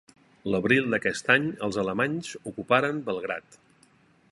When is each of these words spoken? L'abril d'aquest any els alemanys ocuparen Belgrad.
L'abril 0.53 0.87
d'aquest 0.93 1.29
any 1.33 1.45
els 1.67 1.77
alemanys 1.83 2.33
ocuparen 2.53 3.05
Belgrad. 3.11 3.61